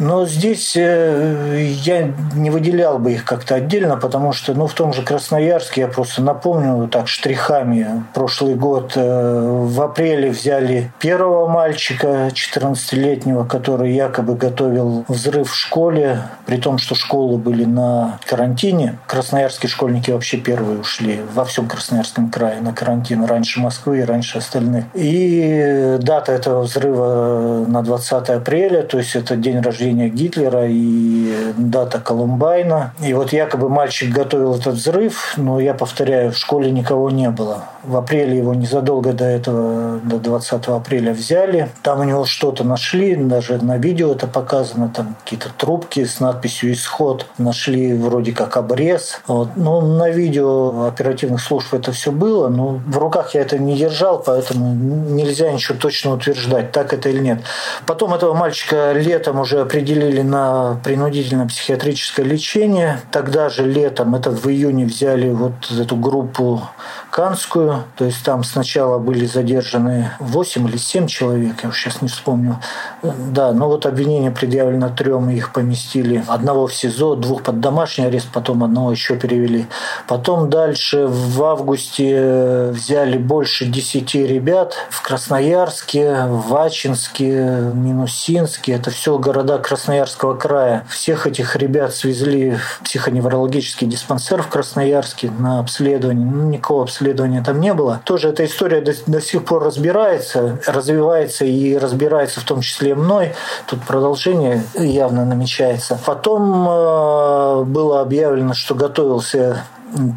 Но 0.00 0.26
здесь 0.26 0.72
э, 0.76 1.74
я 1.82 2.10
не 2.34 2.48
выделял 2.48 2.98
бы 2.98 3.12
их 3.12 3.26
как-то 3.26 3.56
отдельно, 3.56 3.98
потому 3.98 4.32
что 4.32 4.54
ну, 4.54 4.66
в 4.66 4.72
том 4.72 4.94
же 4.94 5.02
Красноярске, 5.02 5.82
я 5.82 5.88
просто 5.88 6.22
напомню 6.22 6.88
так 6.88 7.06
штрихами, 7.06 8.04
прошлый 8.14 8.54
год 8.54 8.94
э, 8.96 9.64
в 9.66 9.82
апреле 9.82 10.30
взяли 10.30 10.90
первого 11.00 11.48
мальчика, 11.48 12.30
14-летнего, 12.32 13.44
который 13.44 13.92
якобы 13.92 14.36
готовил 14.36 15.04
взрыв 15.06 15.50
в 15.50 15.54
школе, 15.54 16.22
при 16.46 16.56
том, 16.56 16.78
что 16.78 16.94
школы 16.94 17.36
были 17.36 17.66
на 17.66 18.18
карантине. 18.24 18.98
Красноярские 19.06 19.68
школьники 19.68 20.10
вообще 20.10 20.38
первые 20.38 20.80
ушли 20.80 21.20
во 21.34 21.44
всем 21.44 21.68
Красноярском 21.68 22.30
крае 22.30 22.62
на 22.62 22.72
карантин 22.72 23.26
раньше 23.26 23.60
Москвы 23.60 23.98
и 23.98 24.02
раньше 24.02 24.38
остальных. 24.38 24.86
И 24.94 25.98
дата 26.00 26.32
этого 26.32 26.62
взрыва 26.62 27.66
на 27.68 27.82
20 27.82 28.30
апреля, 28.30 28.82
то 28.82 28.96
есть 28.96 29.14
это 29.14 29.36
день 29.36 29.60
рождения 29.60 29.89
рождения 29.90 30.08
Гитлера 30.08 30.66
и 30.68 31.52
дата 31.56 32.00
Колумбайна. 32.00 32.92
И 33.04 33.12
вот 33.14 33.32
якобы 33.32 33.68
мальчик 33.68 34.10
готовил 34.12 34.54
этот 34.54 34.74
взрыв, 34.74 35.34
но 35.36 35.60
я 35.60 35.74
повторяю, 35.74 36.32
в 36.32 36.36
школе 36.36 36.70
никого 36.70 37.10
не 37.10 37.30
было. 37.30 37.64
В 37.82 37.96
апреле 37.96 38.38
его 38.38 38.54
незадолго 38.54 39.12
до 39.12 39.24
этого, 39.24 39.98
до 40.04 40.18
20 40.18 40.68
апреля 40.68 41.12
взяли. 41.12 41.70
Там 41.82 42.00
у 42.00 42.04
него 42.04 42.24
что-то 42.24 42.62
нашли, 42.62 43.16
даже 43.16 43.58
на 43.64 43.78
видео 43.78 44.12
это 44.12 44.26
показано, 44.26 44.90
там 44.94 45.16
какие-то 45.24 45.48
трубки 45.56 46.04
с 46.04 46.20
надписью 46.20 46.72
«Исход». 46.72 47.26
Нашли 47.38 47.94
вроде 47.94 48.32
как 48.32 48.56
обрез. 48.56 49.20
Вот. 49.26 49.56
Но 49.56 49.80
на 49.80 50.10
видео 50.10 50.86
оперативных 50.86 51.40
служб 51.40 51.72
это 51.74 51.92
все 51.92 52.12
было, 52.12 52.48
но 52.48 52.80
в 52.86 52.98
руках 52.98 53.34
я 53.34 53.40
это 53.40 53.58
не 53.58 53.76
держал, 53.76 54.22
поэтому 54.24 54.74
нельзя 54.74 55.50
ничего 55.50 55.78
точно 55.78 56.12
утверждать, 56.12 56.72
так 56.72 56.92
это 56.92 57.08
или 57.08 57.20
нет. 57.20 57.40
Потом 57.86 58.12
этого 58.12 58.34
мальчика 58.34 58.92
летом 58.92 59.40
уже 59.40 59.60
определили 59.60 59.79
на 60.22 60.78
принудительное 60.84 61.46
психиатрическое 61.46 62.24
лечение. 62.24 63.00
Тогда 63.10 63.48
же 63.48 63.66
летом, 63.66 64.14
это 64.14 64.30
в 64.30 64.46
июне 64.46 64.84
взяли 64.84 65.30
вот 65.30 65.52
эту 65.70 65.96
группу 65.96 66.62
Канскую. 67.10 67.84
То 67.96 68.04
есть 68.04 68.24
там 68.24 68.44
сначала 68.44 68.98
были 68.98 69.26
задержаны 69.26 70.10
8 70.20 70.68
или 70.68 70.76
7 70.76 71.06
человек, 71.06 71.56
я 71.62 71.68
уже 71.68 71.78
сейчас 71.78 72.02
не 72.02 72.08
вспомню. 72.08 72.58
Да, 73.02 73.52
но 73.52 73.68
вот 73.68 73.86
обвинение 73.86 74.30
предъявлено 74.30 74.88
трем, 74.88 75.28
их 75.30 75.52
поместили. 75.52 76.24
Одного 76.28 76.66
в 76.66 76.74
СИЗО, 76.74 77.16
двух 77.16 77.42
под 77.42 77.60
домашний 77.60 78.04
арест, 78.04 78.28
потом 78.32 78.64
одного 78.64 78.92
еще 78.92 79.16
перевели. 79.16 79.66
Потом 80.06 80.50
дальше 80.50 81.06
в 81.06 81.42
августе 81.42 82.70
взяли 82.70 83.18
больше 83.18 83.66
10 83.66 84.14
ребят 84.14 84.74
в 84.90 85.02
Красноярске, 85.02 86.26
в 86.26 86.54
Ачинске, 86.56 87.72
Минусинске. 87.74 88.72
Это 88.72 88.90
все 88.90 89.18
города, 89.18 89.58
Красноярского 89.60 90.34
края. 90.34 90.84
Всех 90.88 91.26
этих 91.26 91.56
ребят 91.56 91.94
свезли 91.94 92.56
в 92.56 92.84
психоневрологический 92.84 93.86
диспансер 93.86 94.42
в 94.42 94.48
Красноярске 94.48 95.30
на 95.30 95.60
обследование. 95.60 96.26
Ну, 96.26 96.48
никакого 96.48 96.82
обследования 96.84 97.42
там 97.42 97.60
не 97.60 97.74
было. 97.74 98.00
Тоже 98.04 98.28
эта 98.28 98.44
история 98.44 98.80
до, 98.80 98.92
до 99.06 99.20
сих 99.20 99.44
пор 99.44 99.64
разбирается, 99.64 100.58
развивается 100.66 101.44
и 101.44 101.76
разбирается 101.76 102.40
в 102.40 102.44
том 102.44 102.60
числе 102.60 102.94
мной. 102.94 103.34
Тут 103.66 103.82
продолжение 103.82 104.64
явно 104.74 105.24
намечается. 105.24 105.98
Потом 106.04 106.68
э, 106.68 107.64
было 107.64 108.00
объявлено, 108.00 108.54
что 108.54 108.74
готовился 108.74 109.64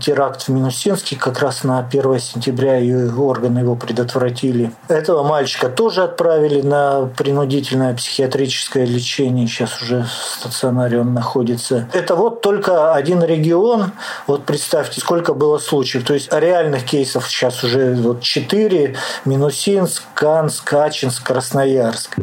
теракт 0.03 0.43
в 0.43 0.49
Минусинске 0.49 1.15
как 1.15 1.39
раз 1.39 1.63
на 1.63 1.79
1 1.79 2.19
сентября 2.19 2.79
и 2.79 2.93
органы 2.93 3.59
его 3.59 3.75
предотвратили. 3.75 4.71
Этого 4.87 5.23
мальчика 5.23 5.69
тоже 5.69 6.03
отправили 6.03 6.61
на 6.61 7.09
принудительное 7.17 7.93
психиатрическое 7.95 8.85
лечение. 8.85 9.47
Сейчас 9.47 9.81
уже 9.81 10.03
в 10.03 10.39
стационаре 10.39 10.99
он 10.99 11.13
находится. 11.13 11.87
Это 11.93 12.15
вот 12.15 12.41
только 12.41 12.93
один 12.93 13.23
регион. 13.23 13.91
Вот 14.27 14.45
представьте, 14.45 14.99
сколько 14.99 15.33
было 15.33 15.57
случаев. 15.57 16.05
То 16.05 16.13
есть 16.13 16.31
реальных 16.31 16.83
кейсов 16.83 17.27
сейчас 17.27 17.63
уже 17.63 17.95
вот 17.95 18.21
4. 18.21 18.95
Минусинск, 19.25 20.03
Канск, 20.13 20.63
Качинск, 20.63 21.23
Красноярск. 21.23 22.17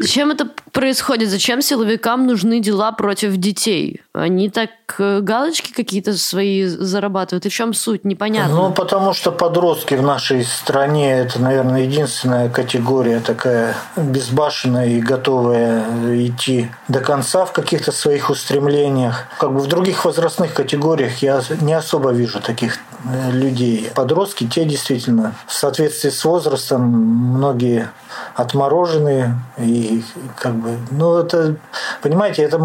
Зачем 0.00 0.30
это 0.30 0.48
происходит? 0.72 1.28
Зачем 1.28 1.62
силовикам 1.62 2.26
нужны 2.26 2.60
дела 2.60 2.92
против 2.92 3.36
детей? 3.36 4.00
Они 4.12 4.50
так 4.50 4.70
э, 4.98 5.20
галочки 5.20 5.72
какие-то 5.72 6.14
свои 6.14 6.61
зарабатывают. 6.66 7.46
И 7.46 7.48
в 7.48 7.52
чем 7.52 7.74
суть? 7.74 8.04
Непонятно. 8.04 8.54
Ну, 8.54 8.72
потому 8.72 9.12
что 9.12 9.30
подростки 9.32 9.94
в 9.94 10.02
нашей 10.02 10.44
стране 10.44 11.12
это, 11.12 11.40
наверное, 11.40 11.82
единственная 11.82 12.48
категория 12.48 13.20
такая 13.20 13.74
безбашенная 13.96 14.86
и 14.86 15.00
готовая 15.00 15.84
идти 16.26 16.70
до 16.88 17.00
конца 17.00 17.44
в 17.44 17.52
каких-то 17.52 17.92
своих 17.92 18.30
устремлениях. 18.30 19.26
Как 19.38 19.52
бы 19.52 19.60
в 19.60 19.66
других 19.66 20.04
возрастных 20.04 20.54
категориях 20.54 21.22
я 21.22 21.42
не 21.60 21.74
особо 21.74 22.10
вижу 22.10 22.40
таких 22.40 22.78
э, 23.04 23.30
людей. 23.30 23.90
Подростки, 23.94 24.46
те 24.46 24.64
действительно 24.64 25.34
в 25.46 25.54
соответствии 25.54 26.10
с 26.10 26.24
возрастом 26.24 26.82
многие 26.82 27.90
отмороженные 28.34 29.38
и 29.58 30.02
как 30.38 30.54
бы, 30.54 30.76
ну 30.90 31.18
это, 31.18 31.56
понимаете, 32.02 32.42
это, 32.42 32.58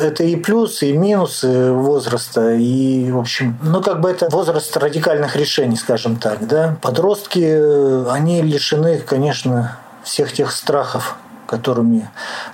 это 0.00 0.24
и 0.24 0.36
плюсы, 0.36 0.90
и 0.90 0.96
минусы 0.96 1.72
возраста, 1.72 2.54
и, 2.54 3.10
в 3.10 3.18
общем, 3.38 3.58
ну 3.62 3.80
как 3.80 4.00
бы 4.00 4.10
это 4.10 4.28
возраст 4.30 4.76
радикальных 4.76 5.36
решений, 5.36 5.76
скажем 5.76 6.16
так, 6.16 6.46
да. 6.46 6.76
Подростки, 6.82 8.08
они 8.10 8.42
лишены, 8.42 8.98
конечно, 8.98 9.76
всех 10.02 10.32
тех 10.32 10.50
страхов, 10.50 11.16
которыми 11.46 12.10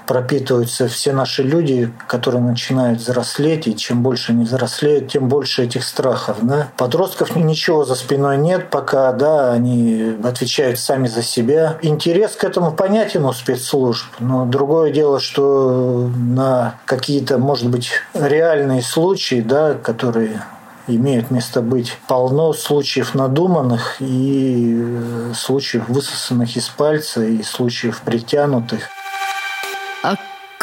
пропитываются 0.07 0.87
все 0.87 1.13
наши 1.13 1.43
люди, 1.43 1.93
которые 2.07 2.43
начинают 2.43 3.01
взрослеть, 3.01 3.67
и 3.67 3.77
чем 3.77 4.03
больше 4.03 4.33
они 4.33 4.45
взрослеют, 4.45 5.09
тем 5.09 5.29
больше 5.29 5.65
этих 5.65 5.85
страхов. 5.85 6.37
Да? 6.43 6.69
Подростков 6.77 7.35
ничего 7.35 7.85
за 7.85 7.97
спиной 7.97 8.37
нет 8.37 8.71
пока, 8.71 9.13
да, 9.13 9.53
они 9.53 10.17
отвечают 10.23 10.79
сами 10.79 11.09
за 11.09 11.23
себя. 11.23 11.77
Интерес 11.83 12.37
к 12.37 12.45
этому 12.45 12.73
понятен 12.73 13.25
у 13.25 13.33
спецслужб, 13.33 14.07
но 14.21 14.45
другое 14.45 14.93
дело, 14.93 15.19
что 15.19 16.09
на 16.15 16.77
какие-то, 16.85 17.39
может 17.39 17.69
быть, 17.69 17.91
реальные 18.15 18.83
случаи, 18.83 19.41
да, 19.41 19.75
которые 19.75 20.43
имеют 20.87 21.31
место 21.31 21.63
быть 21.63 21.97
полно 22.09 22.53
случаев 22.53 23.15
надуманных 23.15 23.97
и 24.01 24.81
э, 24.81 25.33
случаев 25.35 25.89
высосанных 25.89 26.57
из 26.57 26.69
пальца 26.69 27.25
и 27.25 27.43
случаев 27.43 28.03
притянутых. 28.03 28.89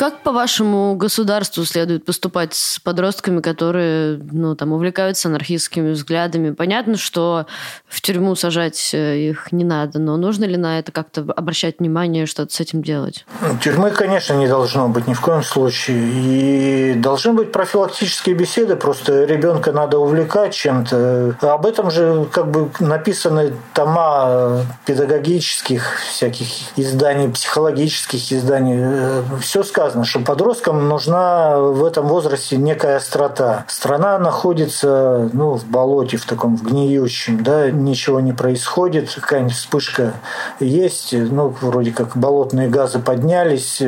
Как, 0.02 0.24
по-вашему, 0.24 0.96
государству 0.96 1.64
следует 1.64 2.06
поступать 2.06 2.56
с 2.56 2.80
подростками, 2.80 3.40
которые 3.40 4.20
ну, 4.32 4.56
там, 4.56 4.74
увлекаются 4.74 5.28
анархистскими 5.28 5.92
взглядами? 5.92 6.50
Понятно, 6.50 6.98
что 6.98 7.46
в 7.88 8.02
тюрьму 8.02 8.34
сажать 8.34 8.96
э, 8.96 9.20
их 9.20 9.52
не 9.52 9.64
надо, 9.64 10.00
но 10.00 10.18
нужно 10.18 10.46
ли 10.46 10.58
на 10.58 10.80
это 10.80 10.92
как-то 10.92 11.22
обращать 11.38 11.78
внимание, 11.78 12.26
что-то 12.26 12.52
с 12.52 12.60
этим 12.60 12.82
делать? 12.82 13.28
Тюрьмы, 13.62 13.92
конечно, 13.92 14.34
не 14.34 14.48
должно 14.48 14.88
быть 14.88 15.06
ни 15.06 15.14
в 15.14 15.22
коем 15.22 15.44
случае. 15.44 16.00
И 16.00 16.94
должны 16.96 17.34
быть 17.34 17.52
профилактические 17.52 18.34
беседы, 18.34 18.78
просто 18.78 19.26
ребенка 19.26 19.72
надо 19.72 20.00
увлекать 20.00 20.56
чем-то. 20.56 21.36
Об 21.42 21.68
этом 21.68 21.92
же 21.92 22.28
как 22.32 22.50
бы 22.50 22.72
написаны 22.80 23.54
тома 23.76 24.66
педагогических 24.88 26.00
всяких 26.10 26.48
изданий, 26.76 27.30
психологических 27.30 28.34
изданий. 28.34 28.78
Э, 28.80 29.24
Все 29.40 29.62
сказано 29.62 29.91
сказано, 29.92 30.06
что 30.06 30.20
подросткам 30.20 30.88
нужна 30.88 31.58
в 31.58 31.84
этом 31.84 32.08
возрасте 32.08 32.56
некая 32.56 32.98
острота. 32.98 33.66
Страна 33.68 34.18
находится 34.20 35.30
ну, 35.34 35.54
в 35.54 35.66
болоте, 35.66 36.16
в 36.18 36.26
таком 36.26 36.56
в 36.56 36.64
гниющем, 36.64 37.44
да, 37.44 37.70
ничего 37.70 38.22
не 38.22 38.32
происходит, 38.32 39.14
какая-нибудь 39.14 39.54
вспышка 39.54 40.14
есть, 40.60 41.14
ну, 41.14 41.54
вроде 41.62 41.92
как 41.92 42.16
болотные 42.16 42.70
газы 42.70 43.00
поднялись, 43.00 43.82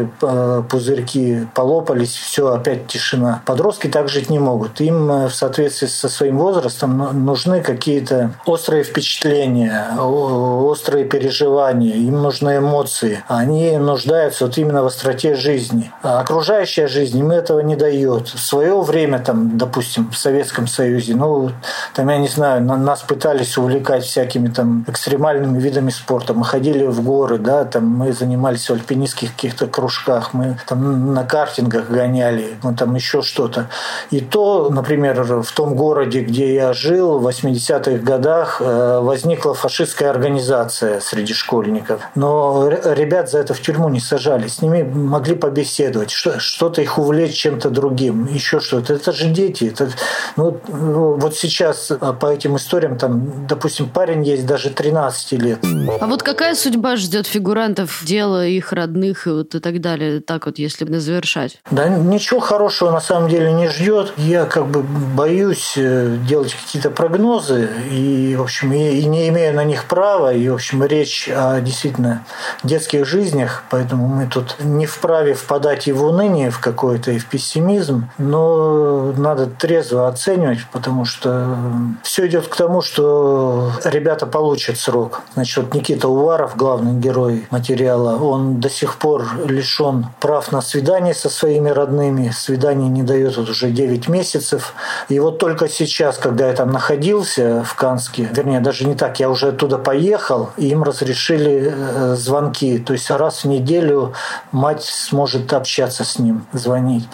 пузырьки 0.70 1.48
полопались, 1.54 2.16
все, 2.16 2.54
опять 2.54 2.88
тишина. 2.88 3.42
Подростки 3.46 3.88
так 3.88 4.10
жить 4.10 4.30
не 4.30 4.40
могут. 4.40 4.82
Им 4.82 5.10
э, 5.10 5.28
в 5.28 5.36
соответствии 5.36 5.88
со 5.88 6.10
своим 6.10 6.38
возрастом 6.38 6.98
ну, 6.98 7.12
нужны 7.14 7.62
какие-то 7.62 8.32
острые 8.46 8.84
впечатления, 8.84 9.88
острые 9.98 11.06
переживания, 11.06 11.96
им 11.96 12.22
нужны 12.22 12.58
эмоции. 12.58 13.24
Они 13.28 13.78
нуждаются 13.78 14.46
вот 14.46 14.58
именно 14.58 14.84
в 14.84 14.88
остроте 14.88 15.36
жизни. 15.36 15.93
А 16.02 16.20
окружающая 16.20 16.88
жизнь 16.88 17.20
им 17.20 17.32
этого 17.32 17.60
не 17.60 17.76
дает. 17.76 18.28
В 18.28 18.40
свое 18.40 18.80
время, 18.82 19.20
там, 19.20 19.58
допустим, 19.58 20.10
в 20.12 20.18
Советском 20.18 20.68
Союзе, 20.68 21.16
ну, 21.16 21.52
там, 21.94 22.10
я 22.10 22.18
не 22.18 22.28
знаю, 22.28 22.64
нас 22.64 23.02
пытались 23.02 23.58
увлекать 23.58 24.04
всякими 24.04 24.48
там 24.48 24.86
экстремальными 24.88 25.60
видами 25.60 25.90
спорта. 25.90 26.34
Мы 26.34 26.46
ходили 26.46 26.86
в 26.86 27.02
горы, 27.04 27.38
да, 27.38 27.66
там 27.66 27.88
мы 27.88 28.14
занимались 28.14 28.70
в 28.70 28.74
альпинистских 28.74 29.34
каких-то 29.34 29.68
кружках, 29.68 30.34
мы 30.34 30.58
там 30.68 31.14
на 31.14 31.24
картингах 31.24 31.90
гоняли, 31.90 32.58
мы 32.64 32.74
там 32.76 32.96
еще 32.96 33.22
что-то. 33.22 33.70
И 34.12 34.20
то, 34.20 34.70
например, 34.70 35.24
в 35.24 35.52
том 35.52 35.76
городе, 35.76 36.22
где 36.22 36.54
я 36.54 36.74
жил, 36.74 37.20
в 37.20 37.28
80-х 37.28 38.04
годах 38.04 38.62
э, 38.62 39.00
возникла 39.02 39.54
фашистская 39.54 40.10
организация 40.10 41.00
среди 41.00 41.34
школьников. 41.34 42.02
Но 42.16 42.68
ребят 42.70 43.30
за 43.30 43.40
это 43.40 43.54
в 43.54 43.62
тюрьму 43.62 43.90
не 43.90 44.00
сажали. 44.00 44.48
С 44.48 44.62
ними 44.62 44.84
могли 44.84 45.36
побеседовать 45.36 45.73
беседовать, 45.74 46.12
что-то 46.12 46.82
их 46.82 46.98
увлечь 46.98 47.36
чем-то 47.36 47.70
другим, 47.70 48.28
еще 48.28 48.60
что-то. 48.60 48.94
Это 48.94 49.12
же 49.12 49.30
дети. 49.30 49.66
Это, 49.66 49.90
ну, 50.38 50.60
вот 50.68 51.36
сейчас 51.36 51.92
а, 51.92 52.14
по 52.14 52.28
этим 52.28 52.58
историям, 52.58 52.98
там, 52.98 53.48
допустим, 53.48 53.90
парень 53.90 54.24
есть 54.24 54.46
даже 54.46 54.70
13 54.70 55.32
лет. 55.34 55.60
А 56.00 56.06
вот 56.06 56.22
какая 56.22 56.56
судьба 56.56 56.96
ждет 56.96 57.26
фигурантов 57.26 58.04
дела, 58.06 58.46
их 58.46 58.72
родных 58.72 59.26
и, 59.26 59.32
вот 59.32 59.56
и 59.56 59.60
так 59.60 59.82
далее, 59.82 60.22
так 60.22 60.46
вот, 60.46 60.60
если 60.60 60.86
бы 60.86 61.00
завершать? 61.00 61.60
Да 61.72 61.88
ничего 61.88 62.40
хорошего 62.40 62.92
на 62.92 63.02
самом 63.02 63.30
деле 63.30 63.52
не 63.54 63.68
ждет. 63.70 64.14
Я 64.18 64.46
как 64.46 64.68
бы 64.68 64.84
боюсь 64.84 65.74
э, 65.76 66.18
делать 66.28 66.54
какие-то 66.54 66.92
прогнозы 66.92 67.70
и, 67.90 68.36
в 68.38 68.44
общем, 68.44 68.74
и, 68.74 69.00
и 69.00 69.06
не 69.06 69.28
имею 69.30 69.56
на 69.56 69.64
них 69.64 69.86
права. 69.86 70.34
И, 70.34 70.48
в 70.50 70.54
общем, 70.54 70.84
речь 70.84 71.30
о 71.30 71.62
действительно 71.62 72.26
детских 72.64 73.06
жизнях, 73.06 73.64
поэтому 73.70 74.08
мы 74.08 74.28
тут 74.28 74.58
не 74.60 74.86
вправе 74.86 75.34
впадать 75.34 75.63
впадать 75.64 75.88
и 75.88 75.94
в 75.94 76.04
уныние 76.04 76.50
в 76.50 76.60
какое-то, 76.60 77.12
и 77.12 77.18
в 77.18 77.26
пессимизм, 77.28 78.10
но 78.18 79.14
надо 79.16 79.46
трезво 79.46 80.08
оценивать, 80.10 80.60
потому 80.74 81.06
что 81.06 81.56
все 82.04 82.28
идет 82.28 82.48
к 82.48 82.56
тому, 82.56 82.82
что 82.82 83.72
ребята 83.86 84.26
получат 84.26 84.78
срок. 84.78 85.22
Значит, 85.36 85.64
вот 85.64 85.74
Никита 85.74 86.10
Уваров, 86.10 86.58
главный 86.58 87.00
герой 87.00 87.48
материала, 87.50 88.22
он 88.22 88.60
до 88.60 88.70
сих 88.70 88.98
пор 88.98 89.26
лишен 89.46 90.08
прав 90.20 90.52
на 90.52 90.62
свидание 90.62 91.14
со 91.14 91.30
своими 91.30 91.70
родными. 91.70 92.32
Свидание 92.36 92.90
не 92.90 93.04
дает 93.04 93.38
вот 93.38 93.50
уже 93.50 93.72
9 93.72 94.10
месяцев. 94.10 94.74
И 95.08 95.20
вот 95.20 95.40
только 95.40 95.70
сейчас, 95.70 96.18
когда 96.18 96.48
я 96.48 96.54
там 96.54 96.72
находился 96.72 97.64
в 97.64 97.76
Канске, 97.76 98.30
вернее, 98.34 98.60
даже 98.60 98.86
не 98.86 98.96
так, 98.96 99.20
я 99.20 99.30
уже 99.30 99.50
оттуда 99.50 99.78
поехал, 99.78 100.50
и 100.58 100.68
им 100.68 100.84
разрешили 100.84 101.74
э, 101.74 102.16
звонки. 102.16 102.80
То 102.80 102.94
есть 102.94 103.10
раз 103.10 103.44
в 103.44 103.48
неделю 103.48 104.14
мать 104.52 104.84
сможет 104.84 105.53
общаться 105.54 106.04
с 106.04 106.20
ним, 106.20 106.46
звонить. 106.54 107.08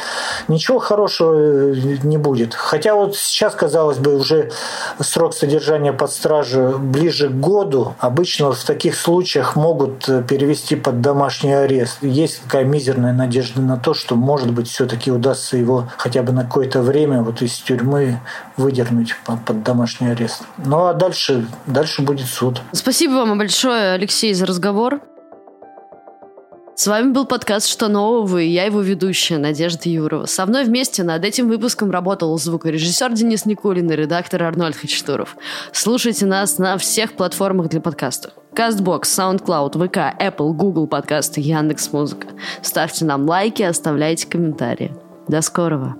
Ничего 0.47 0.79
хорошего 0.79 1.35
э, 1.35 1.97
не 2.03 2.17
будет. 2.17 2.53
Хотя 2.53 2.95
вот 2.95 3.15
сейчас, 3.15 3.55
казалось 3.55 3.97
бы, 3.97 4.15
уже 4.15 4.51
срок 4.99 5.33
содержания 5.33 5.93
под 5.93 6.11
стражей 6.11 6.77
ближе 6.77 7.29
к 7.29 7.33
году. 7.33 7.95
Обычно 7.99 8.51
в 8.51 8.63
таких 8.63 8.95
случаях 8.95 9.55
могут 9.55 10.07
э, 10.09 10.23
перевести 10.23 10.75
под 10.75 11.01
домашний 11.01 11.53
арест. 11.53 11.97
Есть 12.01 12.43
такая 12.43 12.65
мизерная 12.65 13.13
надежда 13.13 13.61
на 13.61 13.77
то, 13.77 13.93
что, 13.93 14.15
может 14.15 14.51
быть, 14.51 14.69
все-таки 14.69 15.11
удастся 15.11 15.57
его 15.57 15.87
хотя 15.97 16.23
бы 16.23 16.31
на 16.31 16.43
какое-то 16.43 16.81
время 16.81 17.21
вот 17.21 17.41
из 17.41 17.57
тюрьмы 17.57 18.19
выдернуть 18.57 19.15
под 19.25 19.63
домашний 19.63 20.07
арест. 20.07 20.43
Ну 20.57 20.85
а 20.85 20.93
дальше, 20.93 21.47
дальше 21.65 22.01
будет 22.01 22.27
суд. 22.27 22.61
Спасибо 22.71 23.13
вам 23.13 23.37
большое, 23.37 23.93
Алексей, 23.93 24.33
за 24.33 24.45
разговор. 24.45 25.01
С 26.79 26.87
вами 26.87 27.11
был 27.11 27.25
подкаст 27.25 27.67
«Что 27.67 27.89
нового?» 27.89 28.37
и 28.37 28.47
я 28.47 28.63
его 28.63 28.79
ведущая 28.79 29.37
Надежда 29.37 29.89
Юрова. 29.89 30.27
Со 30.27 30.45
мной 30.45 30.63
вместе 30.63 31.03
над 31.03 31.25
этим 31.25 31.49
выпуском 31.49 31.91
работал 31.91 32.37
звукорежиссер 32.37 33.11
Денис 33.11 33.45
Никулин 33.45 33.91
и 33.91 33.95
редактор 33.97 34.43
Арнольд 34.43 34.77
Хачатуров. 34.77 35.35
Слушайте 35.73 36.25
нас 36.25 36.57
на 36.57 36.77
всех 36.77 37.17
платформах 37.17 37.67
для 37.67 37.81
подкастов. 37.81 38.31
CastBox, 38.53 39.01
SoundCloud, 39.01 39.73
ВК, 39.73 40.23
Apple, 40.23 40.53
Google 40.53 40.87
подкасты, 40.87 41.41
Яндекс.Музыка. 41.41 42.27
Ставьте 42.61 43.03
нам 43.03 43.27
лайки, 43.27 43.61
оставляйте 43.61 44.25
комментарии. 44.27 44.95
До 45.27 45.41
скорого! 45.41 45.97